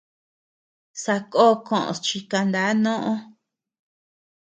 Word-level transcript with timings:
Sakó 1.03 1.45
kos 1.67 1.97
chi 2.05 2.19
kana 2.31 2.61
noʼo. 2.83 3.13